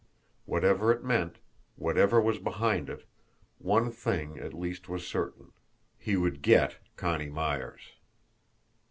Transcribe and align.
Whatever 0.45 0.91
it 0.91 1.03
meant, 1.03 1.37
whatever 1.75 2.19
was 2.19 2.39
behind 2.39 2.89
it, 2.89 3.05
one 3.59 3.91
thing 3.91 4.39
at 4.39 4.51
least 4.51 4.89
was 4.89 5.05
certain 5.05 5.51
HE 5.99 6.17
WOULD 6.17 6.41
GET 6.41 6.79
CONNIE 6.95 7.29
MYERS! 7.29 7.81